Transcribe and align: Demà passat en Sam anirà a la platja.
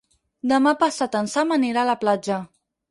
Demà 0.51 0.73
passat 0.85 1.19
en 1.21 1.31
Sam 1.37 1.55
anirà 1.59 1.87
a 1.87 1.91
la 1.93 2.01
platja. 2.07 2.45